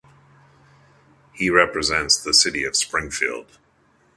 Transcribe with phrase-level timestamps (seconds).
[1.31, 3.59] He represents the city of Springfield.